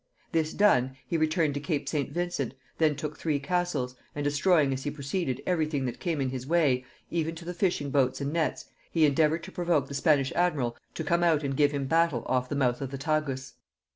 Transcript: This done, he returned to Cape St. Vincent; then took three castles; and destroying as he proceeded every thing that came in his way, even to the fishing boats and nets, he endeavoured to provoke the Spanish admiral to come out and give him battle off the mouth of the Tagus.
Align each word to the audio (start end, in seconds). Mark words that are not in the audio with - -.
This 0.31 0.51
done, 0.51 0.97
he 1.05 1.15
returned 1.15 1.53
to 1.53 1.59
Cape 1.59 1.87
St. 1.87 2.11
Vincent; 2.11 2.55
then 2.79 2.95
took 2.95 3.19
three 3.19 3.39
castles; 3.39 3.95
and 4.15 4.23
destroying 4.23 4.73
as 4.73 4.83
he 4.83 4.89
proceeded 4.89 5.43
every 5.45 5.67
thing 5.67 5.85
that 5.85 5.99
came 5.99 6.19
in 6.19 6.29
his 6.31 6.47
way, 6.47 6.83
even 7.11 7.35
to 7.35 7.45
the 7.45 7.53
fishing 7.53 7.91
boats 7.91 8.19
and 8.19 8.33
nets, 8.33 8.65
he 8.91 9.05
endeavoured 9.05 9.43
to 9.43 9.51
provoke 9.51 9.87
the 9.87 9.93
Spanish 9.93 10.31
admiral 10.35 10.75
to 10.95 11.03
come 11.03 11.23
out 11.23 11.43
and 11.43 11.55
give 11.55 11.71
him 11.71 11.85
battle 11.85 12.23
off 12.25 12.49
the 12.49 12.55
mouth 12.55 12.81
of 12.81 12.89
the 12.89 12.97
Tagus. 12.97 13.53